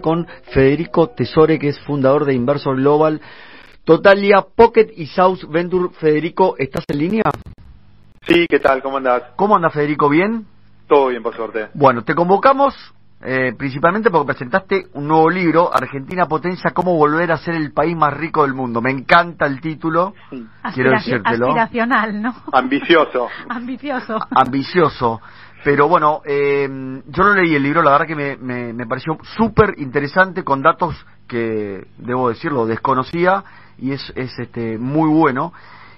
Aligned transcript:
con 0.00 0.26
Federico 0.52 1.08
Tesore, 1.10 1.58
que 1.58 1.68
es 1.68 1.80
fundador 1.80 2.24
de 2.24 2.34
Inversor 2.34 2.76
Global, 2.76 3.20
Totalia, 3.84 4.44
Pocket 4.54 4.88
y 4.96 5.06
South 5.06 5.44
Venture. 5.48 5.88
Federico, 5.98 6.54
¿estás 6.58 6.84
en 6.88 6.98
línea? 6.98 7.22
Sí, 8.26 8.46
¿qué 8.48 8.60
tal? 8.60 8.82
¿Cómo 8.82 8.98
andás? 8.98 9.22
¿Cómo 9.36 9.56
anda 9.56 9.70
Federico? 9.70 10.08
¿Bien? 10.08 10.46
Todo 10.86 11.08
bien, 11.08 11.22
por 11.22 11.34
suerte. 11.34 11.68
Bueno, 11.74 12.04
te 12.04 12.14
convocamos 12.14 12.74
eh, 13.20 13.52
principalmente 13.58 14.10
porque 14.10 14.26
presentaste 14.26 14.86
un 14.92 15.08
nuevo 15.08 15.28
libro, 15.28 15.74
Argentina 15.74 16.26
Potencia, 16.26 16.70
cómo 16.70 16.96
volver 16.96 17.32
a 17.32 17.38
ser 17.38 17.56
el 17.56 17.72
país 17.72 17.96
más 17.96 18.14
rico 18.14 18.42
del 18.42 18.54
mundo. 18.54 18.80
Me 18.80 18.92
encanta 18.92 19.44
el 19.46 19.60
título, 19.60 20.14
quiero 20.72 20.92
decírtelo. 20.92 21.48
Aspiracional, 21.48 22.22
¿no? 22.22 22.34
Ambicioso. 22.52 23.28
Ambicioso. 23.48 24.18
Ambicioso. 24.30 25.20
Pero 25.64 25.88
bueno, 25.88 26.22
eh, 26.24 26.68
yo 27.06 27.24
lo 27.24 27.34
leí 27.34 27.54
el 27.54 27.62
libro, 27.62 27.82
la 27.82 27.92
verdad 27.92 28.06
que 28.06 28.14
me, 28.14 28.36
me, 28.36 28.72
me 28.72 28.86
pareció 28.86 29.18
súper 29.36 29.74
interesante 29.78 30.44
con 30.44 30.62
datos 30.62 30.94
que, 31.26 31.86
debo 31.98 32.28
decirlo, 32.28 32.66
desconocía 32.66 33.44
y 33.76 33.92
es, 33.92 34.12
es 34.16 34.38
este, 34.38 34.78
muy 34.78 35.08
bueno. 35.08 35.52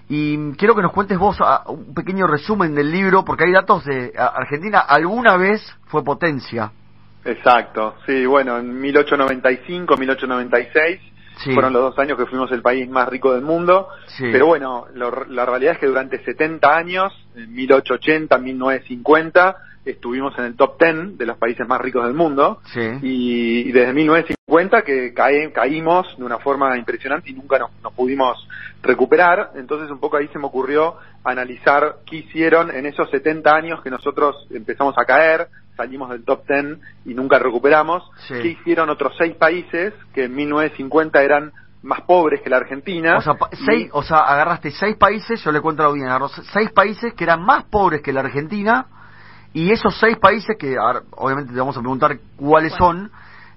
Y 0.09 0.53
quiero 0.55 0.75
que 0.75 0.83
nos 0.83 0.93
cuentes 0.93 1.17
vos 1.19 1.37
ah, 1.41 1.63
un 1.69 1.95
pequeño 1.95 2.27
resumen 2.27 2.75
del 2.75 2.91
libro, 2.91 3.25
porque 3.25 3.45
hay 3.45 3.53
datos 3.53 3.85
de 3.85 4.13
Argentina, 4.17 4.81
alguna 4.81 5.37
vez 5.37 5.63
fue 5.87 6.03
potencia. 6.03 6.73
Exacto, 7.25 7.97
sí, 8.07 8.27
bueno, 8.27 8.59
en 8.59 8.81
1895, 8.81 9.97
1896 9.97 11.01
fueron 11.45 11.73
los 11.73 11.83
dos 11.83 11.99
años 11.99 12.19
que 12.19 12.27
fuimos 12.27 12.51
el 12.53 12.63
país 12.63 12.89
más 12.89 13.09
rico 13.09 13.33
del 13.33 13.43
mundo, 13.43 13.89
pero 14.19 14.47
bueno, 14.47 14.87
la 14.95 15.47
realidad 15.47 15.75
es 15.75 15.79
que 15.79 15.87
durante 15.87 16.23
70 16.25 16.77
años, 16.77 17.13
en 17.35 17.53
1880, 17.53 18.39
1950, 18.39 19.57
estuvimos 19.85 20.37
en 20.39 20.45
el 20.45 20.57
top 20.57 20.79
10 20.79 21.19
de 21.19 21.27
los 21.27 21.39
países 21.39 21.67
más 21.67 21.81
ricos 21.81 22.05
del 22.05 22.15
mundo. 22.15 22.61
Y, 23.03 23.71
desde 23.73 23.93
1950 23.93 24.83
que 24.83 25.15
caímos 25.15 26.17
de 26.19 26.25
una 26.25 26.39
forma 26.39 26.77
impresionante 26.77 27.31
y 27.31 27.35
nunca 27.35 27.59
nos, 27.59 27.71
nos, 27.83 27.93
pudimos 27.93 28.47
recuperar, 28.83 29.53
entonces 29.57 29.91
un 29.91 30.01
poco 30.01 30.17
ahí 30.17 30.29
se 30.29 30.39
me 30.39 30.47
ocurrió 30.47 30.97
analizar 31.23 31.97
qué 32.07 32.17
hicieron 32.17 32.71
en 32.71 32.87
esos 32.87 33.11
70 33.11 33.55
años 33.55 33.83
que 33.83 33.91
nosotros 33.91 34.47
empezamos 34.51 34.95
a 34.99 35.05
caer, 35.05 35.49
salimos 35.81 36.11
del 36.11 36.25
top 36.25 36.47
10 36.47 36.79
y 37.07 37.15
nunca 37.15 37.39
recuperamos. 37.39 38.03
¿Qué 38.29 38.49
hicieron 38.49 38.91
otros 38.91 39.15
seis 39.17 39.35
países 39.37 39.95
que 40.13 40.25
en 40.25 40.35
1950 40.35 41.23
eran 41.23 41.53
más 41.83 42.03
pobres 42.03 42.43
que 42.43 42.51
la 42.51 42.59
Argentina? 42.59 43.17
O 43.17 43.23
sea, 43.23 43.35
seis, 43.67 43.89
o 43.93 44.03
sea 44.03 44.19
agarraste 44.19 44.71
seis 44.73 44.97
países, 44.97 45.43
yo 45.43 45.51
le 45.51 45.63
cuento 45.63 45.91
bien, 45.95 46.09
seis 46.53 46.71
países 46.73 47.15
que 47.15 47.25
eran 47.25 47.43
más 47.43 47.65
pobres 47.65 48.03
que 48.03 48.13
la 48.13 48.21
Argentina 48.21 48.87
y 49.55 49.73
esos 49.73 49.99
seis 49.99 50.19
países, 50.19 50.55
que 50.59 50.77
obviamente 51.13 51.53
te 51.53 51.59
vamos 51.59 51.77
a 51.77 51.81
preguntar 51.81 52.19
cuáles 52.37 52.75
son, 52.75 53.11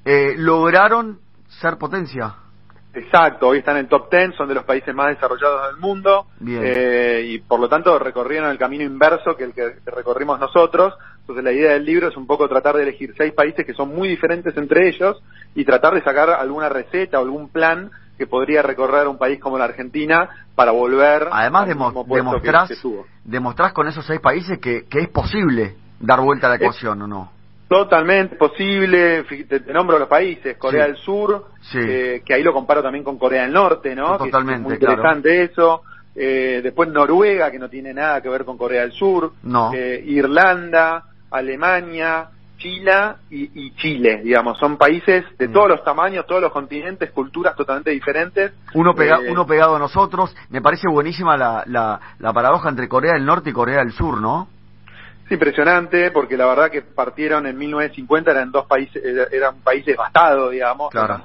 eh, 0.06 0.36
lograron 0.38 1.20
ser 1.60 1.78
potencia. 1.78 2.36
Exacto, 2.96 3.48
hoy 3.48 3.60
están 3.60 3.78
en 3.78 3.86
el 3.86 3.88
top 3.88 4.12
10, 4.12 4.36
son 4.36 4.48
de 4.48 4.54
los 4.54 4.66
países 4.66 4.94
más 4.94 5.08
desarrollados 5.08 5.68
del 5.68 5.78
mundo 5.78 6.28
eh, 6.46 7.26
y 7.28 7.40
por 7.40 7.60
lo 7.60 7.68
tanto 7.68 7.98
recorrieron 7.98 8.52
el 8.52 8.60
camino 8.60 8.84
inverso 8.84 9.36
que 9.36 9.46
el 9.46 9.54
que 9.54 9.74
recorrimos 9.86 10.40
nosotros. 10.40 10.94
Entonces 11.22 11.44
la 11.44 11.52
idea 11.52 11.72
del 11.74 11.86
libro 11.86 12.10
es 12.10 12.18
un 12.18 12.28
poco 12.28 12.48
tratar 12.48 12.76
de 12.76 12.84
elegir 12.84 13.16
seis 13.18 13.34
países 13.34 13.66
que 13.66 13.74
son 13.74 13.90
muy 13.90 14.10
diferentes 14.10 14.56
entre 14.58 14.90
ellos 14.90 15.24
y 15.56 15.66
tratar 15.66 15.96
de 15.96 16.04
sacar 16.04 16.30
alguna 16.30 16.70
receta 16.70 17.20
o 17.20 17.24
algún 17.24 17.50
plan 17.50 17.90
que 18.16 18.28
podría 18.28 18.62
recorrer 18.62 19.08
un 19.08 19.18
país 19.18 19.40
como 19.40 19.58
la 19.58 19.66
Argentina 19.66 20.30
para 20.54 20.72
volver 20.72 21.30
además 21.32 21.68
demostrás, 23.26 23.74
con 23.74 23.88
esos 23.88 24.06
seis 24.06 24.20
países 24.20 24.60
que, 24.60 24.86
que 24.86 25.00
es 25.00 25.10
posible 25.10 25.76
dar 26.00 26.22
vuelta 26.22 26.46
a 26.46 26.52
la 26.52 26.56
ecuación 26.58 27.02
o 27.02 27.08
no 27.08 27.32
Totalmente 27.74 28.36
posible, 28.36 29.24
te, 29.24 29.74
nombro 29.74 29.98
los 29.98 30.08
países, 30.08 30.58
Corea 30.58 30.86
del 30.86 30.96
Sur, 30.98 31.48
eh, 31.74 32.22
que 32.24 32.34
ahí 32.36 32.44
lo 32.44 32.54
comparo 32.54 32.84
también 32.84 33.04
con 33.04 33.18
Corea 33.18 33.42
del 33.42 33.54
Norte, 33.54 33.96
¿no? 33.96 34.16
Totalmente, 34.20 34.60
es 34.60 34.62
muy 34.62 34.74
interesante 34.76 35.42
eso. 35.42 35.82
Eh, 36.16 36.60
después 36.62 36.90
Noruega, 36.90 37.50
que 37.50 37.58
no 37.58 37.70
tiene 37.70 37.92
nada 37.92 38.22
que 38.22 38.30
ver 38.30 38.46
con 38.46 38.60
Corea 38.60 38.82
del 38.82 38.92
Sur. 38.92 39.34
No. 39.42 39.72
Eh, 39.74 40.04
Irlanda, 40.06 41.06
Alemania, 41.32 42.30
Chile 42.60 42.92
y, 43.32 43.72
Chile, 43.72 44.22
digamos. 44.24 44.60
Son 44.60 44.78
países 44.78 45.26
de 45.40 45.48
mm. 45.48 45.52
todos 45.52 45.70
los 45.70 45.84
tamaños, 45.84 46.28
todos 46.28 46.44
los 46.44 46.52
continentes, 46.52 47.10
culturas 47.10 47.56
totalmente 47.56 47.90
diferentes. 47.90 48.54
Uno, 48.76 48.94
pega, 48.94 49.20
uno 49.28 49.48
pegado 49.48 49.78
a 49.78 49.80
nosotros. 49.80 50.36
Me 50.52 50.62
parece 50.62 50.88
buenísima 50.88 51.36
la, 51.38 51.64
la, 51.66 52.00
la 52.20 52.34
paradoja 52.34 52.70
entre 52.70 52.88
Corea 52.88 53.14
del 53.14 53.26
Norte 53.26 53.50
y 53.50 53.54
Corea 53.54 53.80
del 53.80 53.94
Sur, 53.94 54.22
¿no? 54.22 54.48
Es 55.26 55.32
impresionante 55.32 56.12
porque 56.12 56.38
la 56.38 56.46
verdad 56.46 56.70
que 56.70 56.82
partieron 56.82 57.48
en 57.48 57.58
1950, 57.58 58.32
eran 58.32 58.52
dos 58.52 58.66
países, 58.66 59.02
era 59.32 59.52
un 59.52 59.62
país 59.62 59.86
devastado, 59.86 60.50
digamos, 60.50 60.94
era, 60.94 61.24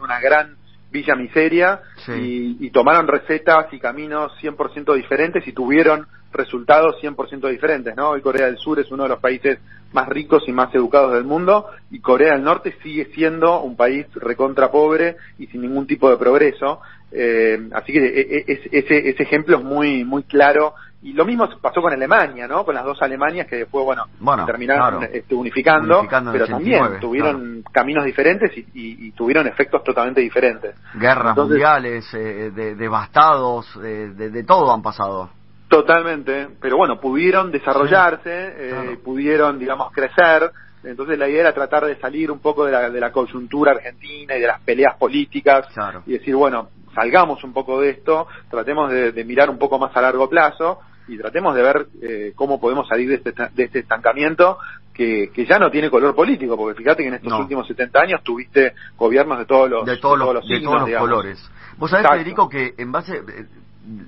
una 0.00 0.20
gran 0.20 0.56
villa 0.90 1.14
miseria 1.14 1.80
y, 2.08 2.66
y, 2.66 2.70
tomaron 2.70 3.06
recetas 3.06 3.72
y 3.72 3.78
caminos 3.78 4.32
100% 4.40 4.94
diferentes 4.94 5.46
y 5.46 5.52
tuvieron 5.52 6.06
resultados 6.32 6.96
100% 7.02 7.48
diferentes, 7.48 7.94
¿no? 7.96 8.10
Hoy 8.10 8.20
Corea 8.20 8.46
del 8.46 8.58
Sur 8.58 8.78
es 8.78 8.90
uno 8.90 9.04
de 9.04 9.08
los 9.10 9.18
países 9.18 9.58
más 9.92 10.08
ricos 10.08 10.44
y 10.46 10.52
más 10.52 10.72
educados 10.74 11.12
del 11.12 11.24
mundo 11.24 11.66
y 11.90 12.00
Corea 12.00 12.34
del 12.34 12.44
Norte 12.44 12.76
sigue 12.82 13.06
siendo 13.14 13.60
un 13.62 13.76
país 13.76 14.06
recontra 14.14 14.70
pobre 14.70 15.16
y 15.38 15.46
sin 15.48 15.62
ningún 15.62 15.86
tipo 15.86 16.08
de 16.08 16.16
progreso. 16.16 16.80
Eh, 17.12 17.68
así 17.72 17.92
que 17.92 17.98
e, 17.98 18.44
e, 18.46 18.60
ese, 18.70 19.08
ese 19.08 19.22
ejemplo 19.22 19.58
es 19.58 19.64
muy, 19.64 20.04
muy 20.04 20.22
claro 20.22 20.74
y 21.02 21.14
lo 21.14 21.24
mismo 21.24 21.48
pasó 21.60 21.80
con 21.80 21.92
Alemania, 21.92 22.46
¿no? 22.46 22.64
Con 22.64 22.74
las 22.74 22.84
dos 22.84 23.00
Alemanias 23.00 23.46
que 23.46 23.56
después, 23.56 23.84
bueno, 23.84 24.06
terminaron 24.44 25.04
este, 25.04 25.34
unificando, 25.34 26.06
pero 26.30 26.46
también 26.46 27.00
tuvieron 27.00 27.64
caminos 27.72 28.04
diferentes 28.04 28.52
y, 28.74 29.10
tuvieron 29.12 29.46
efectos 29.46 29.82
totalmente 29.82 30.20
diferentes. 30.20 30.74
Guerras 30.94 31.36
mundiales, 31.36 32.06
eh, 32.14 32.50
devastados, 32.76 33.66
de, 33.80 34.44
todo 34.44 34.72
han 34.72 34.82
pasado. 34.82 35.30
Totalmente, 35.68 36.48
pero 36.60 36.76
bueno, 36.76 37.00
pudieron 37.00 37.50
desarrollarse, 37.50 38.54
eh, 38.56 38.98
pudieron, 39.02 39.58
digamos, 39.58 39.92
crecer. 39.92 40.50
Entonces 40.82 41.18
la 41.18 41.28
idea 41.28 41.42
era 41.42 41.54
tratar 41.54 41.84
de 41.84 41.96
salir 41.96 42.30
un 42.30 42.40
poco 42.40 42.64
de 42.64 42.72
la, 42.72 42.90
de 42.90 43.00
la 43.00 43.12
coyuntura 43.12 43.72
argentina 43.72 44.36
y 44.36 44.40
de 44.40 44.46
las 44.46 44.60
peleas 44.62 44.96
políticas 44.96 45.66
y 46.06 46.12
decir, 46.12 46.34
bueno, 46.34 46.68
salgamos 46.94 47.42
un 47.44 47.52
poco 47.52 47.80
de 47.80 47.90
esto, 47.90 48.26
tratemos 48.50 48.90
de, 48.90 49.24
mirar 49.24 49.50
un 49.50 49.58
poco 49.58 49.78
más 49.78 49.96
a 49.96 50.02
largo 50.02 50.28
plazo 50.28 50.80
y 51.10 51.18
tratemos 51.18 51.56
de 51.56 51.62
ver 51.62 51.86
eh, 52.00 52.32
cómo 52.36 52.60
podemos 52.60 52.86
salir 52.86 53.08
de 53.08 53.16
este, 53.16 53.32
de 53.32 53.64
este 53.64 53.80
estancamiento 53.80 54.58
que, 54.94 55.30
que, 55.34 55.44
ya 55.44 55.58
no 55.58 55.70
tiene 55.70 55.90
color 55.90 56.14
político, 56.14 56.56
porque 56.56 56.78
fíjate 56.78 57.02
que 57.02 57.08
en 57.08 57.14
estos 57.14 57.32
últimos 57.32 57.66
70 57.66 58.00
años 58.00 58.22
tuviste 58.22 58.74
gobiernos 58.96 59.38
de 59.38 59.44
todos 59.44 59.68
los, 59.68 59.84
de 59.84 59.96
todos, 59.96 60.18
los, 60.18 60.46
de 60.46 60.60
todos 60.60 60.88
los 60.88 61.00
colores. 61.00 61.50
Vos 61.78 61.90
sabés, 61.90 62.06
Federico, 62.08 62.48
que 62.48 62.74
en 62.78 62.92
base, 62.92 63.16
eh, 63.16 63.46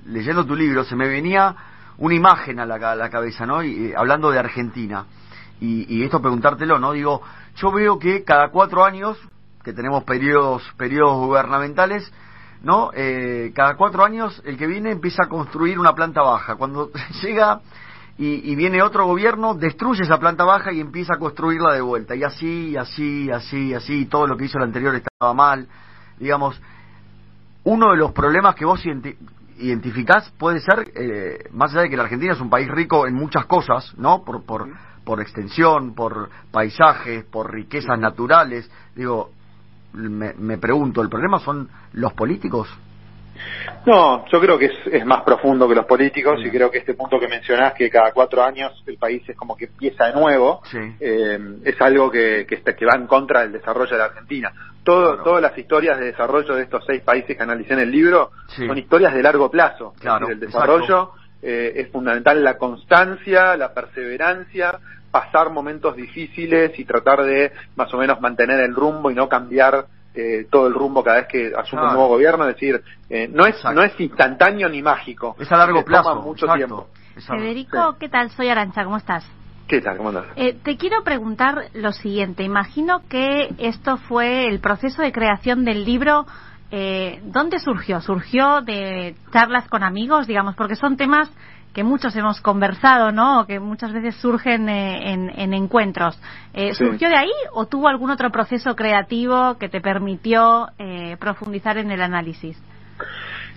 leyendo 0.05 0.45
tu 0.45 0.55
libro, 0.55 0.85
se 0.85 0.95
me 0.95 1.09
venía 1.09 1.55
una 1.97 2.15
imagen 2.15 2.59
a 2.59 2.65
la, 2.65 2.95
la 2.95 3.09
cabeza, 3.09 3.45
¿no? 3.45 3.63
Y, 3.63 3.93
hablando 3.95 4.31
de 4.31 4.39
Argentina. 4.39 5.05
Y, 5.59 5.85
y 5.93 6.03
esto 6.03 6.21
preguntártelo, 6.21 6.79
¿no? 6.79 6.93
Digo, 6.93 7.21
yo 7.57 7.71
veo 7.71 7.99
que 7.99 8.23
cada 8.23 8.49
cuatro 8.49 8.85
años, 8.85 9.17
que 9.63 9.73
tenemos 9.73 10.05
periodos, 10.05 10.63
periodos 10.77 11.17
gubernamentales, 11.17 12.11
¿no? 12.63 12.91
Eh, 12.95 13.51
cada 13.53 13.75
cuatro 13.75 14.03
años 14.03 14.41
el 14.45 14.57
que 14.57 14.65
viene 14.65 14.91
empieza 14.91 15.23
a 15.25 15.29
construir 15.29 15.77
una 15.77 15.93
planta 15.93 16.21
baja. 16.21 16.55
Cuando 16.55 16.89
llega 17.21 17.61
y, 18.17 18.55
viene 18.55 18.81
otro 18.81 19.05
gobierno, 19.05 19.53
destruye 19.53 20.03
esa 20.03 20.19
planta 20.19 20.45
baja 20.45 20.71
y 20.71 20.79
empieza 20.79 21.15
a 21.15 21.19
construirla 21.19 21.73
de 21.73 21.81
vuelta. 21.81 22.15
Y 22.15 22.23
así, 22.23 22.77
así, 22.77 23.29
así, 23.29 23.73
así, 23.73 24.05
todo 24.05 24.27
lo 24.27 24.37
que 24.37 24.45
hizo 24.45 24.57
el 24.57 24.63
anterior 24.63 24.95
estaba 24.95 25.33
mal. 25.33 25.67
Digamos, 26.19 26.59
uno 27.65 27.91
de 27.91 27.97
los 27.97 28.11
problemas 28.11 28.55
que 28.55 28.65
vos 28.65 28.81
identificás 29.57 30.31
puede 30.37 30.59
ser, 30.59 30.91
eh, 30.95 31.49
más 31.51 31.71
allá 31.71 31.81
de 31.81 31.89
que 31.89 31.97
la 31.97 32.03
Argentina 32.03 32.33
es 32.33 32.39
un 32.39 32.49
país 32.49 32.69
rico 32.69 33.07
en 33.07 33.15
muchas 33.15 33.45
cosas, 33.45 33.93
¿no? 33.97 34.23
Por, 34.23 34.43
por, 34.43 34.69
por 35.03 35.19
extensión, 35.19 35.95
por 35.95 36.29
paisajes, 36.51 37.25
por 37.25 37.51
riquezas 37.51 37.99
naturales. 37.99 38.69
Digo, 38.95 39.31
me, 39.93 40.33
me 40.33 40.57
pregunto, 40.57 41.01
¿el 41.01 41.09
problema 41.09 41.39
son 41.39 41.69
los 41.93 42.13
políticos? 42.13 42.67
No, 43.85 44.25
yo 44.31 44.39
creo 44.39 44.57
que 44.57 44.71
es, 44.91 45.05
más 45.05 45.23
profundo 45.23 45.67
que 45.67 45.75
los 45.75 45.85
políticos 45.85 46.39
y 46.43 46.49
creo 46.49 46.71
que 46.71 46.77
este 46.77 46.93
punto 46.93 47.19
que 47.19 47.27
mencionás, 47.27 47.73
que 47.73 47.89
cada 47.89 48.11
cuatro 48.11 48.43
años 48.43 48.71
el 48.85 48.97
país 48.97 49.27
es 49.27 49.35
como 49.35 49.57
que 49.57 49.65
empieza 49.65 50.07
de 50.07 50.13
nuevo, 50.13 50.61
eh, 50.99 51.39
es 51.63 51.81
algo 51.81 52.09
que, 52.09 52.45
que, 52.47 52.61
que, 52.61 52.85
va 52.85 52.95
en 52.95 53.07
contra 53.07 53.41
del 53.41 53.51
desarrollo 53.51 53.91
de 53.91 53.97
la 53.97 54.05
Argentina. 54.05 54.51
Todo, 54.83 55.21
Todas 55.23 55.41
las 55.41 55.57
historias 55.57 55.97
de 55.99 56.05
desarrollo 56.05 56.55
de 56.55 56.63
estos 56.63 56.83
seis 56.85 57.01
países 57.01 57.35
que 57.35 57.43
analicé 57.43 57.73
en 57.73 57.79
el 57.79 57.91
libro 57.91 58.31
son 58.47 58.77
historias 58.77 59.13
de 59.13 59.23
largo 59.23 59.49
plazo. 59.49 59.93
Claro, 59.99 60.29
el 60.29 60.39
desarrollo 60.39 61.11
eh, 61.41 61.73
es 61.75 61.89
fundamental 61.89 62.43
la 62.43 62.57
constancia, 62.57 63.57
la 63.57 63.73
perseverancia, 63.73 64.79
pasar 65.13 65.51
momentos 65.51 65.95
difíciles 65.95 66.77
y 66.79 66.85
tratar 66.85 67.23
de 67.23 67.51
más 67.75 67.93
o 67.93 67.97
menos 67.97 68.19
mantener 68.19 68.59
el 68.61 68.73
rumbo 68.73 69.11
y 69.11 69.13
no 69.13 69.29
cambiar 69.29 69.85
eh, 70.15 70.47
todo 70.49 70.65
el 70.65 70.73
rumbo 70.73 71.03
cada 71.03 71.17
vez 71.17 71.27
que 71.27 71.53
asume 71.55 71.83
un 71.83 71.89
nuevo 71.89 72.07
gobierno, 72.07 72.47
es 72.47 72.55
decir, 72.55 72.83
eh, 73.11 73.27
no 73.31 73.45
es 73.45 73.63
no 73.63 73.83
es 73.83 73.99
instantáneo 73.99 74.67
ni 74.69 74.81
mágico. 74.81 75.35
Es 75.39 75.51
a 75.51 75.57
largo 75.57 75.85
plazo. 75.85 76.15
mucho 76.15 76.47
tiempo. 76.47 76.87
Federico, 77.27 77.95
¿qué 77.99 78.09
tal? 78.09 78.31
Soy 78.31 78.49
Arancha, 78.49 78.83
¿cómo 78.83 78.97
estás? 78.97 79.23
¿Qué 79.67 79.81
tal? 79.81 79.97
¿Cómo 79.97 80.09
andas? 80.09 80.25
Eh, 80.35 80.57
te 80.63 80.77
quiero 80.77 81.03
preguntar 81.03 81.65
lo 81.73 81.91
siguiente. 81.91 82.41
Imagino 82.43 83.01
que 83.07 83.53
esto 83.59 83.97
fue 83.97 84.47
el 84.47 84.61
proceso 84.61 85.03
de 85.03 85.11
creación 85.11 85.63
del 85.63 85.85
libro. 85.85 86.25
Eh, 86.71 87.21
¿Dónde 87.25 87.59
surgió? 87.59 88.01
¿Surgió 88.01 88.61
de 88.61 89.15
charlas 89.31 89.67
con 89.69 89.83
amigos, 89.83 90.25
digamos? 90.25 90.55
Porque 90.55 90.75
son 90.75 90.97
temas 90.97 91.29
que 91.73 91.83
muchos 91.83 92.15
hemos 92.15 92.39
conversado, 92.39 93.11
¿no? 93.11 93.45
Que 93.47 93.59
muchas 93.59 93.91
veces 93.91 94.15
surgen 94.15 94.69
eh, 94.69 95.13
en, 95.13 95.53
encuentros. 95.53 96.19
Eh, 96.53 96.73
¿Surgió 96.75 97.09
de 97.09 97.17
ahí 97.17 97.31
o 97.53 97.65
tuvo 97.65 97.87
algún 97.87 98.11
otro 98.11 98.31
proceso 98.31 98.75
creativo 98.75 99.57
que 99.57 99.69
te 99.69 99.81
permitió 99.81 100.69
eh, 100.77 101.17
profundizar 101.19 101.77
en 101.77 101.91
el 101.91 102.01
análisis? 102.01 102.61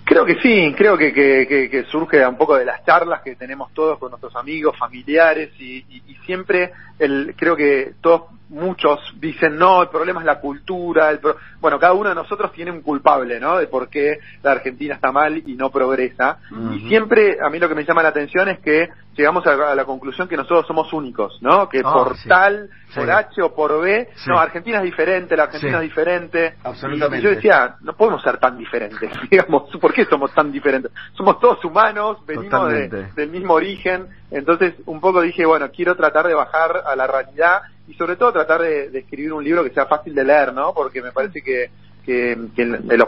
Creo 0.05 0.25
que 0.25 0.37
sí, 0.37 0.73
creo 0.77 0.97
que, 0.97 1.13
que, 1.13 1.85
surge 1.91 2.25
un 2.25 2.37
poco 2.37 2.57
de 2.57 2.65
las 2.65 2.85
charlas 2.85 3.23
que 3.23 3.35
tenemos 3.35 3.73
todos 3.75 3.99
con 3.99 4.11
nuestros 4.11 4.35
amigos, 4.37 4.79
familiares 4.79 5.51
y, 5.59 5.85
y 5.89 6.15
siempre 6.25 6.73
el, 6.99 7.35
creo 7.37 7.57
que 7.57 7.95
todos 8.01 8.23
muchos 8.49 8.99
dicen 9.19 9.57
no, 9.57 9.83
el 9.83 9.89
problema 9.89 10.21
es 10.21 10.27
la 10.27 10.41
cultura, 10.41 11.11
el 11.11 11.21
bueno, 11.61 11.79
cada 11.79 11.95
uno 11.95 12.11
de 12.11 12.15
nosotros 12.15 12.53
tiene 12.53 12.71
un 12.71 12.83
culpable, 12.83 13.41
¿no? 13.41 13.59
De 13.59 13.67
por 13.67 13.89
qué 13.89 14.19
la 14.43 14.53
Argentina 14.53 14.95
está 14.95 15.11
mal 15.11 15.43
y 15.45 15.55
no 15.57 15.71
progresa. 15.71 16.39
Y 16.73 16.89
siempre 16.89 17.39
a 17.45 17.51
mí 17.51 17.59
lo 17.59 17.69
que 17.69 17.75
me 17.75 17.85
llama 17.85 18.03
la 18.03 18.11
atención 18.11 18.49
es 18.49 18.61
que 18.61 18.89
llegamos 19.17 19.47
a, 19.47 19.75
la 19.75 19.85
conclusión 19.85 20.29
que 20.29 20.37
nosotros 20.37 20.67
somos 20.67 20.93
únicos, 20.93 21.39
¿no? 21.41 21.69
Que 21.69 21.81
ah, 21.85 21.93
por 21.93 22.17
tal, 22.29 22.69
por 22.95 23.11
H 23.11 23.43
o 23.43 23.55
por 23.55 23.81
B, 23.81 24.09
no, 24.27 24.39
Argentina 24.39 24.79
es 24.79 24.85
diferente, 24.85 25.37
la 25.37 25.45
Argentina 25.45 25.79
es 25.79 25.83
diferente. 25.83 26.55
Absolutamente. 26.63 27.19
Y 27.19 27.23
yo 27.23 27.35
decía, 27.35 27.77
no 27.81 27.95
podemos 27.97 28.23
ser 28.23 28.39
tan 28.39 28.57
diferentes, 28.59 29.11
digamos, 29.31 29.65
¿por 29.81 29.93
qué 29.93 30.05
somos 30.05 30.33
tan 30.33 30.53
diferentes? 30.53 30.93
Somos 31.15 31.41
todos 31.41 31.65
humanos, 31.65 32.19
venimos 32.27 32.71
del 33.15 33.31
mismo 33.31 33.55
origen, 33.55 34.07
entonces 34.31 34.75
un 34.85 35.01
poco 35.01 35.23
dije, 35.23 35.47
bueno, 35.47 35.71
quiero 35.71 35.97
tratar 35.97 36.27
de 36.27 36.35
bajar 36.35 36.83
a 36.87 36.95
la 36.95 37.07
realidad 37.07 37.63
y 37.89 37.95
sobre 37.95 38.17
todo 38.17 38.33
tratar 38.33 38.63
de, 38.63 38.99
escribir 38.99 39.33
un 39.33 39.45
libro 39.45 39.65
que 39.65 39.71
sea 39.71 39.87
fácil 39.87 40.15
de 40.15 40.25
leer, 40.25 40.53
¿no? 40.53 40.73
Porque 40.75 41.03
me 41.03 41.13
parece 41.13 41.41
que, 41.43 41.71
que, 42.05 42.37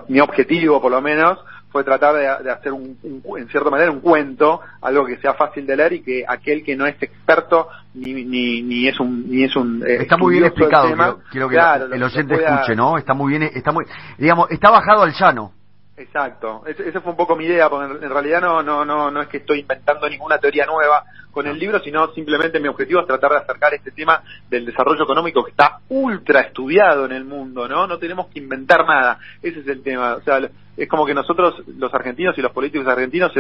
mi 0.09 0.21
objetivo, 0.21 0.81
por 0.81 0.91
lo 0.91 1.01
menos, 1.01 1.39
fue 1.71 1.85
tratar 1.85 2.15
de, 2.43 2.51
hacer 2.51 2.73
un, 2.73 2.97
en 3.37 3.49
cierta 3.49 3.71
manera 3.71 3.91
un 3.91 4.01
cuento, 4.01 4.61
algo 4.81 5.05
que 5.05 5.19
sea 5.19 5.35
fácil 5.35 5.67
de 5.67 5.77
leer 5.77 5.93
y 5.95 6.03
que 6.03 6.25
aquel 6.27 6.65
que 6.65 6.77
no 6.77 6.87
es 6.87 6.97
experto 7.03 7.69
ni, 7.95 8.25
ni, 8.25 8.63
ni 8.63 8.89
es 8.89 8.99
un 8.99 9.31
ni 9.31 9.45
es 9.45 9.55
un 9.55 9.85
eh, 9.87 9.99
está 10.01 10.17
muy 10.17 10.35
bien 10.35 10.47
explicado 10.47 10.89
quiero, 11.31 11.49
que 11.49 11.57
el 11.57 12.03
oyente 12.03 12.35
escuche 12.35 12.75
no 12.77 12.97
está 12.97 13.13
muy 13.13 13.31
bien 13.31 13.43
está 13.55 13.73
muy 13.73 13.85
digamos 14.17 14.51
está 14.51 14.71
bajado 14.71 15.03
al 15.03 15.13
llano 15.13 15.53
Exacto, 15.99 16.63
esa 16.65 17.01
fue 17.01 17.11
un 17.11 17.17
poco 17.17 17.35
mi 17.35 17.45
idea, 17.45 17.69
porque 17.69 18.05
en 18.05 18.11
realidad 18.11 18.41
no, 18.41 18.63
no, 18.63 18.85
no, 18.85 19.11
no 19.11 19.21
es 19.21 19.27
que 19.27 19.39
estoy 19.39 19.61
inventando 19.61 20.09
ninguna 20.09 20.39
teoría 20.39 20.65
nueva 20.65 21.03
con 21.33 21.47
el 21.49 21.59
libro, 21.59 21.81
sino 21.81 22.13
simplemente 22.13 22.61
mi 22.61 22.69
objetivo 22.69 23.01
es 23.01 23.07
tratar 23.09 23.33
de 23.33 23.39
acercar 23.39 23.75
este 23.75 23.91
tema 23.91 24.23
del 24.49 24.65
desarrollo 24.65 25.03
económico 25.03 25.43
que 25.45 25.51
está 25.51 25.81
ultra 25.89 26.43
estudiado 26.43 27.05
en 27.05 27.13
el 27.13 27.25
mundo, 27.25 27.67
¿no? 27.67 27.89
No 27.89 27.99
tenemos 27.99 28.29
que 28.29 28.39
inventar 28.39 28.87
nada, 28.87 29.19
ese 29.43 29.59
es 29.59 29.67
el 29.67 29.83
tema, 29.83 30.15
o 30.15 30.21
sea, 30.23 30.49
es 30.77 30.89
como 30.89 31.05
que 31.05 31.15
nosotros, 31.15 31.65
los 31.67 31.93
argentinos 31.93 32.39
y 32.39 32.43
los 32.43 32.53
políticos 32.53 32.87
argentinos, 32.87 33.33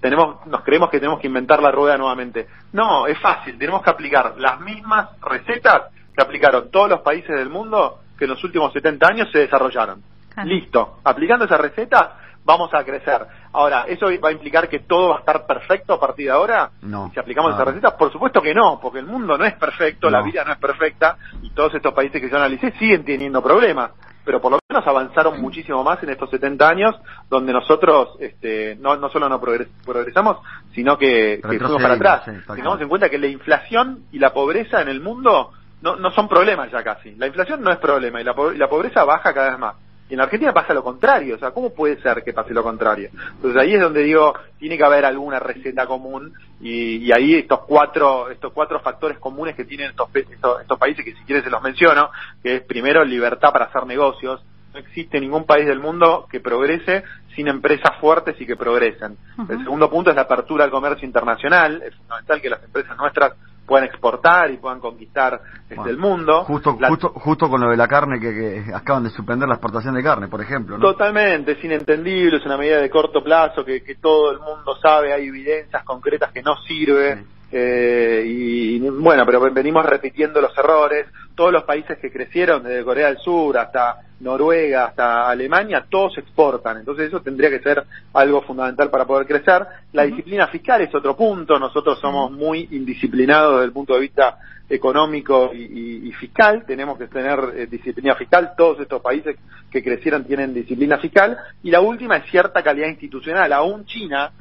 tenemos, 0.00 0.46
nos 0.46 0.62
creemos 0.62 0.90
que 0.90 0.98
tenemos 0.98 1.20
que 1.20 1.28
inventar 1.28 1.62
la 1.62 1.70
rueda 1.70 1.96
nuevamente. 1.96 2.46
No, 2.74 3.06
es 3.06 3.18
fácil, 3.18 3.56
tenemos 3.56 3.82
que 3.82 3.90
aplicar 3.90 4.34
las 4.36 4.60
mismas 4.60 5.08
recetas 5.22 5.84
que 6.14 6.22
aplicaron 6.22 6.70
todos 6.70 6.90
los 6.90 7.00
países 7.00 7.34
del 7.34 7.48
mundo 7.48 8.00
que 8.18 8.24
en 8.24 8.30
los 8.30 8.44
últimos 8.44 8.74
70 8.74 9.06
años 9.08 9.28
se 9.32 9.38
desarrollaron. 9.38 10.13
Listo. 10.44 10.98
Aplicando 11.04 11.44
esa 11.44 11.56
receta, 11.56 12.16
vamos 12.44 12.72
a 12.74 12.84
crecer. 12.84 13.26
Ahora, 13.52 13.84
¿eso 13.88 14.06
va 14.22 14.28
a 14.28 14.32
implicar 14.32 14.68
que 14.68 14.80
todo 14.80 15.10
va 15.10 15.16
a 15.16 15.18
estar 15.20 15.46
perfecto 15.46 15.94
a 15.94 16.00
partir 16.00 16.26
de 16.26 16.32
ahora? 16.32 16.70
No. 16.82 17.10
Si 17.12 17.20
aplicamos 17.20 17.54
esa 17.54 17.64
receta, 17.64 17.96
por 17.96 18.12
supuesto 18.12 18.42
que 18.42 18.54
no, 18.54 18.78
porque 18.80 18.98
el 18.98 19.06
mundo 19.06 19.38
no 19.38 19.44
es 19.44 19.54
perfecto, 19.54 20.10
la 20.10 20.22
vida 20.22 20.44
no 20.44 20.52
es 20.52 20.58
perfecta, 20.58 21.16
y 21.42 21.50
todos 21.50 21.74
estos 21.74 21.94
países 21.94 22.20
que 22.20 22.28
yo 22.28 22.36
analicé 22.36 22.72
siguen 22.72 23.04
teniendo 23.04 23.42
problemas. 23.42 23.92
Pero 24.24 24.40
por 24.40 24.52
lo 24.52 24.58
menos 24.70 24.86
avanzaron 24.86 25.40
muchísimo 25.40 25.84
más 25.84 26.02
en 26.02 26.08
estos 26.08 26.30
70 26.30 26.66
años, 26.66 26.96
donde 27.28 27.52
nosotros 27.52 28.16
este, 28.20 28.74
no, 28.76 28.96
no 28.96 29.10
solo 29.10 29.28
no 29.28 29.38
progresamos, 29.38 30.38
sino 30.74 30.96
que, 30.96 31.40
que 31.42 31.58
fuimos 31.58 31.82
para 31.82 31.94
atrás. 31.94 32.22
Tengamos 32.24 32.80
en 32.80 32.88
cuenta 32.88 33.10
que 33.10 33.18
la 33.18 33.26
inflación 33.26 34.04
y 34.12 34.18
la 34.18 34.32
pobreza 34.32 34.80
en 34.80 34.88
el 34.88 35.02
mundo 35.02 35.52
no, 35.82 35.96
no 35.96 36.10
son 36.12 36.26
problemas 36.26 36.70
ya 36.72 36.82
casi. 36.82 37.14
La 37.16 37.26
inflación 37.26 37.60
no 37.60 37.70
es 37.70 37.76
problema 37.76 38.18
y 38.18 38.24
la, 38.24 38.34
y 38.54 38.56
la 38.56 38.68
pobreza 38.68 39.04
baja 39.04 39.34
cada 39.34 39.50
vez 39.50 39.58
más. 39.58 39.74
Y 40.08 40.14
en 40.14 40.20
Argentina 40.20 40.52
pasa 40.52 40.74
lo 40.74 40.84
contrario, 40.84 41.36
o 41.36 41.38
sea, 41.38 41.52
¿cómo 41.52 41.72
puede 41.72 42.00
ser 42.02 42.22
que 42.22 42.34
pase 42.34 42.52
lo 42.52 42.62
contrario? 42.62 43.08
Entonces 43.36 43.60
ahí 43.60 43.74
es 43.74 43.80
donde 43.80 44.02
digo, 44.02 44.34
tiene 44.58 44.76
que 44.76 44.84
haber 44.84 45.06
alguna 45.06 45.38
receta 45.38 45.86
común 45.86 46.34
y, 46.60 47.10
ahí 47.10 47.36
estos 47.36 47.60
cuatro, 47.60 48.28
estos 48.28 48.52
cuatro 48.52 48.80
factores 48.80 49.18
comunes 49.18 49.56
que 49.56 49.64
tienen 49.64 49.90
estos, 49.90 50.08
estos, 50.14 50.78
países, 50.78 51.04
que 51.04 51.14
si 51.14 51.24
quieres 51.24 51.44
se 51.44 51.50
los 51.50 51.62
menciono, 51.62 52.10
que 52.42 52.56
es 52.56 52.62
primero 52.62 53.02
libertad 53.02 53.50
para 53.50 53.66
hacer 53.66 53.86
negocios, 53.86 54.44
no 54.74 54.80
existe 54.80 55.20
ningún 55.20 55.46
país 55.46 55.66
del 55.66 55.80
mundo 55.80 56.26
que 56.30 56.40
progrese 56.40 57.04
sin 57.34 57.48
empresas 57.48 57.92
fuertes 58.00 58.38
y 58.40 58.46
que 58.46 58.56
progresen. 58.56 59.16
El 59.48 59.58
segundo 59.62 59.88
punto 59.88 60.10
es 60.10 60.16
la 60.16 60.22
apertura 60.22 60.64
al 60.64 60.70
comercio 60.70 61.06
internacional. 61.06 61.82
Es 61.82 61.94
fundamental 61.94 62.40
que 62.40 62.50
las 62.50 62.62
empresas 62.62 62.96
nuestras 62.96 63.34
puedan 63.66 63.86
exportar 63.88 64.50
y 64.50 64.58
puedan 64.58 64.80
conquistar 64.80 65.40
este, 65.68 65.90
el 65.90 65.96
mundo. 65.96 66.44
Justo, 66.44 66.76
justo, 66.88 67.08
justo 67.10 67.48
con 67.48 67.60
lo 67.60 67.70
de 67.70 67.76
la 67.76 67.88
carne 67.88 68.20
que, 68.20 68.64
acaban 68.74 69.04
de 69.04 69.10
suspender 69.10 69.48
la 69.48 69.54
exportación 69.54 69.94
de 69.94 70.02
carne, 70.02 70.28
por 70.28 70.40
ejemplo. 70.40 70.78
Totalmente, 70.78 71.52
es 71.52 71.64
inentendible, 71.64 72.38
es 72.38 72.46
una 72.46 72.56
medida 72.56 72.80
de 72.80 72.90
corto 72.90 73.22
plazo 73.22 73.64
que, 73.64 73.82
que 73.82 73.94
todo 73.96 74.32
el 74.32 74.40
mundo 74.40 74.76
sabe, 74.80 75.12
hay 75.12 75.28
evidencias 75.28 75.82
concretas 75.84 76.32
que 76.32 76.42
no 76.42 76.56
sirve. 76.66 77.24
Eh, 77.56 78.24
y, 78.26 78.80
bueno, 78.80 79.24
pero 79.24 79.40
venimos 79.52 79.86
repitiendo 79.86 80.40
los 80.40 80.58
errores. 80.58 81.06
Todos 81.36 81.52
los 81.52 81.62
países 81.62 81.98
que 82.00 82.10
crecieron, 82.10 82.64
desde 82.64 82.82
Corea 82.82 83.06
del 83.06 83.18
Sur 83.18 83.56
hasta 83.56 83.98
Noruega, 84.18 84.86
hasta 84.86 85.28
Alemania, 85.28 85.86
todos 85.88 86.18
exportan. 86.18 86.78
Entonces 86.78 87.06
eso 87.06 87.22
tendría 87.22 87.50
que 87.50 87.60
ser 87.60 87.84
algo 88.12 88.42
fundamental 88.42 88.90
para 88.90 89.04
poder 89.04 89.28
crecer. 89.28 89.64
La 89.92 90.02
disciplina 90.02 90.48
fiscal 90.48 90.80
es 90.80 90.92
otro 90.92 91.16
punto. 91.16 91.56
Nosotros 91.60 92.00
somos 92.00 92.32
muy 92.32 92.66
indisciplinados 92.72 93.52
desde 93.52 93.66
el 93.66 93.72
punto 93.72 93.94
de 93.94 94.00
vista 94.00 94.36
económico 94.68 95.52
y, 95.54 96.10
fiscal. 96.18 96.64
Tenemos 96.66 96.98
que 96.98 97.06
tener 97.06 97.38
eh, 97.54 97.66
disciplina 97.68 98.16
fiscal. 98.16 98.54
Todos 98.56 98.80
estos 98.80 99.00
países 99.00 99.36
que 99.70 99.80
crecieron 99.80 100.24
tienen 100.24 100.52
disciplina 100.52 100.98
fiscal. 100.98 101.38
Y 101.62 101.70
la 101.70 101.80
última 101.80 102.16
es 102.16 102.28
cierta 102.32 102.64
calidad 102.64 102.88
institucional. 102.88 103.52
Aún 103.52 103.84
China 103.84 104.32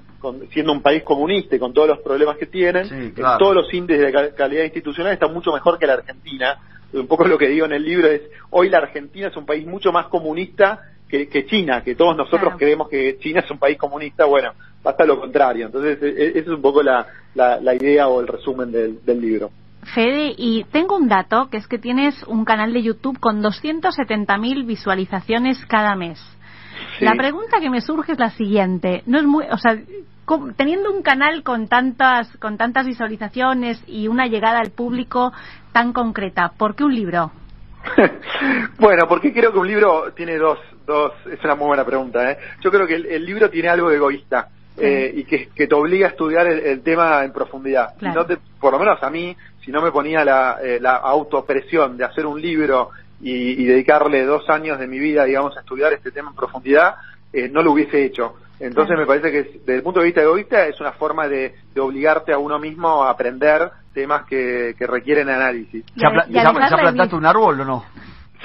siendo 0.51 0.71
un 0.71 0.81
país 0.81 1.03
comunista 1.03 1.55
y 1.55 1.59
con 1.59 1.73
todos 1.73 1.87
los 1.87 1.99
problemas 1.99 2.37
que 2.37 2.45
tienen, 2.45 3.13
todos 3.39 3.55
los 3.55 3.73
índices 3.73 4.13
de 4.13 4.33
calidad 4.33 4.63
institucional 4.63 5.13
están 5.13 5.33
mucho 5.33 5.51
mejor 5.51 5.77
que 5.77 5.87
la 5.87 5.93
Argentina. 5.93 6.57
Un 6.93 7.07
poco 7.07 7.27
lo 7.27 7.37
que 7.37 7.47
digo 7.47 7.65
en 7.65 7.73
el 7.73 7.83
libro 7.83 8.07
es, 8.07 8.21
hoy 8.51 8.69
la 8.69 8.77
Argentina 8.77 9.27
es 9.27 9.35
un 9.35 9.45
país 9.45 9.65
mucho 9.65 9.91
más 9.91 10.07
comunista 10.07 10.80
que, 11.09 11.45
China, 11.45 11.83
que 11.83 11.94
todos 11.94 12.18
nosotros 12.18 12.56
creemos 12.57 12.89
que 12.89 13.19
China 13.19 13.42
es 13.42 13.51
un 13.51 13.59
país 13.59 13.77
comunista, 13.77 14.25
bueno, 14.25 14.53
pasa 14.81 15.06
lo 15.06 15.19
contrario. 15.19 15.68
Entonces, 15.68 16.01
e, 16.01 16.07
e, 16.07 16.30
esa 16.30 16.39
es 16.39 16.47
un 16.47 16.61
poco 16.61 16.81
la, 16.81 17.06
la, 17.35 17.75
idea 17.75 18.07
o 18.07 18.19
el 18.19 18.27
resumen 18.27 18.71
del, 18.71 19.06
del 19.06 19.21
libro. 19.21 19.51
Fede, 19.94 20.33
y 20.35 20.63
tengo 20.71 20.95
un 20.95 21.07
dato, 21.07 21.49
que 21.51 21.57
es 21.57 21.68
que 21.68 21.77
tienes 21.77 22.23
un 22.23 22.45
canal 22.45 22.73
de 22.73 22.81
YouTube 22.81 23.19
con 23.19 23.44
270.000 23.44 24.65
visualizaciones 24.65 25.63
cada 25.68 25.95
mes. 25.95 26.19
La 26.99 27.15
pregunta 27.15 27.59
que 27.59 27.69
me 27.69 27.81
surge 27.81 28.13
es 28.13 28.19
la 28.19 28.31
siguiente. 28.31 29.03
No 29.06 29.18
es 29.18 29.25
muy, 29.25 29.45
o 29.51 29.57
sea, 29.57 29.77
teniendo 30.56 30.92
un 30.92 31.01
canal 31.01 31.44
con 31.44 31.68
tantas, 31.68 32.35
con 32.37 32.57
tantas 32.57 32.85
visualizaciones 32.85 33.81
y 33.87 34.07
una 34.07 34.27
llegada 34.27 34.59
al 34.59 34.71
público 34.71 35.33
tan 35.71 35.94
concreta, 35.94 36.53
¿por 36.57 36.75
qué 36.75 36.83
un 36.83 36.95
libro? 36.95 37.31
bueno, 38.80 39.07
porque 39.07 39.33
creo 39.33 39.51
que 39.51 39.59
un 39.59 39.68
libro 39.68 40.13
tiene 40.15 40.37
dos, 40.37 40.59
dos, 40.85 41.11
es 41.31 41.44
una 41.44 41.56
muy 41.56 41.68
buena 41.68 41.85
pregunta, 41.85 42.31
¿eh? 42.31 42.37
Yo 42.61 42.71
creo 42.71 42.87
que 42.87 42.95
el, 42.95 43.25
libro 43.25 43.49
tiene 43.49 43.69
algo 43.69 43.89
de 43.89 43.95
egoísta. 43.97 44.49
Eh, 44.75 45.13
y 45.18 45.23
que, 45.25 45.68
te 45.68 45.75
obliga 45.75 46.07
a 46.07 46.09
estudiar 46.09 46.47
el, 46.47 46.81
tema 46.81 47.23
en 47.23 47.31
profundidad. 47.31 47.94
no 48.01 48.25
por 48.59 48.73
lo 48.73 48.80
menos 48.80 49.03
a 49.03 49.09
mí, 49.11 49.37
si 49.63 49.71
no 49.71 49.83
me 49.83 49.92
ponía 49.92 50.25
la, 50.25 50.57
eh, 50.63 50.80
la 50.81 50.95
autopresión 50.95 51.95
de 51.95 52.06
hacer 52.06 52.25
un 52.25 52.42
libro 52.42 52.89
y, 53.23 53.65
dedicarle 53.65 54.25
dos 54.25 54.49
años 54.49 54.80
de 54.80 54.87
mi 54.87 54.99
vida, 54.99 55.23
digamos, 55.23 55.56
a 55.56 55.61
estudiar 55.61 55.94
este 55.94 56.11
tema 56.11 56.30
en 56.30 56.35
profundidad, 56.35 56.95
eh, 57.31 57.49
no 57.49 57.61
lo 57.61 57.71
hubiese 57.71 58.03
hecho. 58.03 58.35
Entonces 58.63 58.97
me 58.97 59.05
parece 59.05 59.31
que 59.31 59.43
desde 59.59 59.75
el 59.75 59.83
punto 59.83 59.99
de 59.99 60.05
vista 60.05 60.21
egoísta 60.21 60.67
es 60.67 60.79
una 60.79 60.93
forma 60.93 61.27
de, 61.27 61.53
obligarte 61.77 62.31
a 62.31 62.37
uno 62.37 62.59
mismo 62.59 63.03
a 63.03 63.09
aprender 63.09 63.69
temas 63.93 64.23
que, 64.25 64.73
requieren 64.79 65.29
análisis. 65.29 65.83
¿Ya, 65.95 66.09
plantaste 66.51 67.15
un 67.15 67.25
árbol 67.25 67.59
o 67.59 67.65
no? 67.65 67.85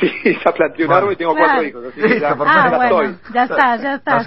Sí, 0.00 0.10
ya 0.44 0.52
planté 0.52 0.84
un 0.84 0.92
árbol 0.92 1.12
y 1.12 1.16
tengo 1.16 1.34
cuatro 1.36 1.62
hijos. 1.62 1.94
ya, 1.96 2.36
ah, 2.38 2.70
bueno, 2.76 3.18
ya 3.32 3.44
está, 3.44 3.76
ya 3.76 3.94
está. 3.94 4.22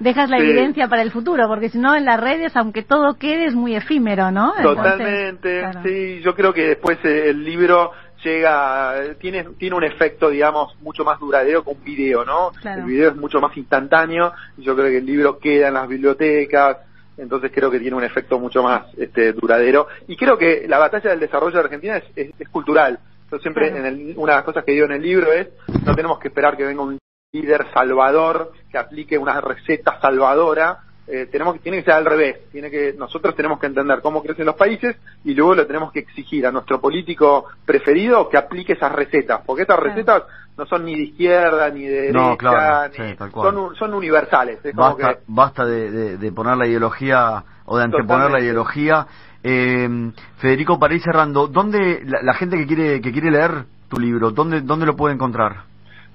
Dejas 0.00 0.30
la 0.30 0.38
evidencia 0.38 0.88
para 0.88 1.02
el 1.02 1.10
futuro, 1.10 1.46
porque 1.48 1.68
si 1.68 1.78
no 1.78 1.94
en 1.94 2.04
las 2.04 2.20
redes, 2.20 2.56
aunque 2.56 2.82
todo 2.82 3.14
quede, 3.14 3.46
es 3.46 3.54
muy 3.54 3.74
efímero, 3.74 4.30
¿no? 4.30 4.54
Totalmente, 4.60 5.62
sí. 5.84 6.20
Yo 6.22 6.34
creo 6.34 6.52
que 6.52 6.68
después 6.68 6.98
eh, 7.04 7.30
el 7.30 7.44
libro 7.44 7.92
llega, 8.24 9.14
tiene, 9.20 9.44
tiene 9.58 9.76
un 9.76 9.84
efecto, 9.84 10.30
digamos, 10.30 10.76
mucho 10.80 11.04
más 11.04 11.18
duradero 11.20 11.62
que 11.62 11.70
un 11.70 11.84
video, 11.84 12.24
¿no? 12.24 12.52
El 12.64 12.84
video 12.84 13.10
es 13.10 13.16
mucho 13.16 13.40
más 13.40 13.56
instantáneo 13.56 14.32
y 14.56 14.62
yo 14.62 14.74
creo 14.74 14.86
que 14.86 14.98
el 14.98 15.06
libro 15.06 15.38
queda 15.38 15.68
en 15.68 15.74
las 15.74 15.88
bibliotecas, 15.88 16.78
entonces 17.16 17.50
creo 17.52 17.70
que 17.70 17.80
tiene 17.80 17.96
un 17.96 18.04
efecto 18.04 18.38
mucho 18.38 18.62
más 18.62 18.86
este, 18.96 19.32
duradero. 19.32 19.88
Y 20.06 20.16
creo 20.16 20.38
que 20.38 20.66
la 20.68 20.78
batalla 20.78 21.10
del 21.10 21.20
desarrollo 21.20 21.54
de 21.54 21.64
Argentina 21.64 22.00
es, 22.14 22.48
cultural. 22.50 22.98
Yo 23.30 23.38
siempre, 23.38 23.68
en 23.68 24.14
una 24.16 24.32
de 24.32 24.38
las 24.38 24.44
cosas 24.44 24.64
que 24.64 24.72
digo 24.72 24.86
en 24.86 24.92
el 24.92 25.02
libro 25.02 25.32
es, 25.32 25.48
no 25.84 25.94
tenemos 25.94 26.18
que 26.18 26.28
esperar 26.28 26.56
que 26.56 26.64
venga 26.64 26.82
un 26.82 26.98
líder 27.32 27.66
salvador 27.74 28.52
que 28.70 28.78
aplique 28.78 29.18
una 29.18 29.40
receta 29.40 30.00
salvadora, 30.00 30.78
eh, 31.10 31.26
tenemos 31.32 31.54
que 31.54 31.60
tiene 31.60 31.78
que 31.78 31.84
ser 31.84 31.94
al 31.94 32.04
revés 32.04 32.50
tiene 32.52 32.70
que 32.70 32.92
nosotros 32.92 33.34
tenemos 33.34 33.58
que 33.58 33.66
entender 33.66 34.00
cómo 34.02 34.22
crecen 34.22 34.46
los 34.46 34.56
países 34.56 34.96
y 35.24 35.34
luego 35.34 35.54
lo 35.54 35.66
tenemos 35.66 35.90
que 35.90 36.00
exigir 36.00 36.46
a 36.46 36.52
nuestro 36.52 36.80
político 36.80 37.46
preferido 37.64 38.28
que 38.28 38.36
aplique 38.36 38.74
esas 38.74 38.92
recetas 38.92 39.40
porque 39.46 39.62
estas 39.62 39.78
recetas 39.78 40.24
no 40.56 40.66
son 40.66 40.84
ni 40.84 40.94
de 40.96 41.02
izquierda 41.04 41.70
ni 41.70 41.86
de 41.86 42.12
derecha 42.12 42.90
son 43.32 43.74
son 43.74 43.94
universales 43.94 44.58
basta, 44.74 45.18
basta 45.26 45.64
de, 45.64 46.32
poner 46.32 46.56
la 46.56 46.66
ideología 46.66 47.42
o 47.64 47.76
de 47.76 47.84
anteponer 47.84 48.30
la 48.30 48.40
ideología. 48.40 49.06
Eh, 49.42 50.12
Federico 50.38 50.78
para 50.78 50.94
ir 50.94 51.00
cerrando 51.00 51.46
dónde 51.46 52.02
la, 52.04 52.34
gente 52.34 52.56
que 52.56 52.66
quiere 52.66 53.00
que 53.00 53.12
quiere 53.12 53.30
leer 53.30 53.64
tu 53.88 53.98
libro 54.00 54.32
dónde 54.32 54.62
dónde 54.62 54.84
lo 54.84 54.96
puede 54.96 55.14
encontrar 55.14 55.62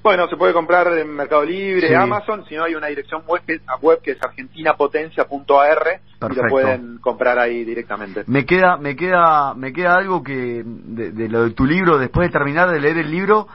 bueno, 0.04 0.28
se 0.28 0.36
puede 0.36 0.52
comprar 0.52 0.92
en 0.98 1.16
Mercado 1.16 1.46
Libre, 1.46 1.96
Amazon, 1.96 2.44
si 2.46 2.56
no 2.56 2.66
hay 2.66 2.76
una 2.76 2.88
dirección 2.88 3.24
web 3.26 3.42
que, 3.48 3.62
web 3.82 4.02
que 4.02 4.12
es 4.12 4.22
argentinapotencia.ar 4.22 6.02
y 6.30 6.36
lo 6.36 6.44
pueden 6.50 6.98
comprar 6.98 7.40
ahí 7.40 7.64
directamente. 7.64 8.26
Me 8.28 8.46
queda, 8.46 8.76
me 8.76 8.98
queda, 8.98 9.54
me 9.54 9.72
queda 9.72 9.96
algo 9.96 10.22
que 10.22 10.62
de, 10.66 11.30
lo 11.30 11.46
de 11.46 11.52
tu 11.52 11.66
libro, 11.66 11.98
después 11.98 12.28
de 12.28 12.34
terminar 12.34 12.70
de 12.70 12.82
leer 12.82 12.98
el 12.98 13.12
libro, 13.12 13.48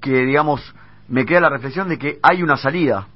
que 0.00 0.10
digamos, 0.10 0.74
me 1.08 1.24
queda 1.24 1.42
la 1.42 1.50
reflexión 1.50 1.88
de 1.88 1.98
que 1.98 2.18
hay 2.20 2.42
una 2.42 2.56
salida. 2.56 3.06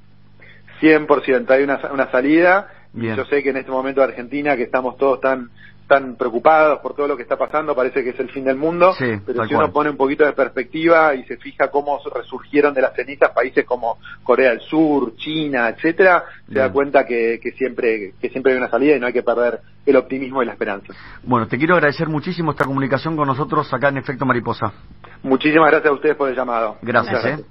100%, 0.80 1.50
hay 1.50 1.64
una, 1.64 1.80
una 1.92 2.10
salida. 2.12 2.68
Y 2.94 3.06
yo 3.06 3.24
sé 3.26 3.42
que 3.42 3.50
en 3.50 3.56
este 3.56 3.70
momento 3.70 4.00
de 4.00 4.08
Argentina, 4.08 4.56
que 4.56 4.62
estamos 4.64 4.96
todos 4.96 5.20
tan 5.20 5.50
están 5.90 6.14
preocupados 6.14 6.78
por 6.78 6.94
todo 6.94 7.08
lo 7.08 7.16
que 7.16 7.24
está 7.24 7.36
pasando, 7.36 7.74
parece 7.74 8.04
que 8.04 8.10
es 8.10 8.20
el 8.20 8.30
fin 8.30 8.44
del 8.44 8.56
mundo, 8.56 8.94
pero 9.26 9.44
si 9.44 9.54
uno 9.54 9.72
pone 9.72 9.90
un 9.90 9.96
poquito 9.96 10.24
de 10.24 10.32
perspectiva 10.32 11.16
y 11.16 11.24
se 11.24 11.36
fija 11.36 11.68
cómo 11.68 12.00
resurgieron 12.14 12.72
de 12.72 12.82
las 12.82 12.94
cenizas 12.94 13.30
países 13.30 13.64
como 13.64 13.98
Corea 14.22 14.50
del 14.50 14.60
Sur, 14.60 15.16
China, 15.16 15.68
etcétera, 15.68 16.24
se 16.46 16.58
da 16.60 16.70
cuenta 16.70 17.04
que, 17.04 17.40
siempre 17.58 18.14
que 18.20 18.28
siempre 18.28 18.52
hay 18.52 18.58
una 18.58 18.70
salida 18.70 18.96
y 18.96 19.00
no 19.00 19.08
hay 19.08 19.12
que 19.12 19.24
perder 19.24 19.60
el 19.84 19.96
optimismo 19.96 20.42
y 20.42 20.46
la 20.46 20.52
esperanza. 20.52 20.94
Bueno, 21.24 21.48
te 21.48 21.58
quiero 21.58 21.74
agradecer 21.74 22.08
muchísimo 22.08 22.52
esta 22.52 22.64
comunicación 22.64 23.16
con 23.16 23.26
nosotros 23.26 23.72
acá 23.74 23.88
en 23.88 23.98
Efecto 23.98 24.24
Mariposa. 24.24 24.72
Muchísimas 25.24 25.70
gracias 25.70 25.90
a 25.90 25.94
ustedes 25.94 26.14
por 26.14 26.28
el 26.28 26.36
llamado. 26.36 26.76
Gracias. 26.82 27.24
¿eh? 27.24 27.44